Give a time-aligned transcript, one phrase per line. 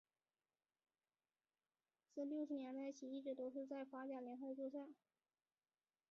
[2.15, 4.89] 自六十年代起一直都是在法甲联赛作赛。